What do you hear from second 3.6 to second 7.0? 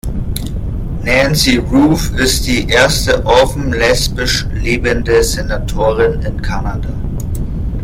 lesbisch lebende Senatorin in Kanada.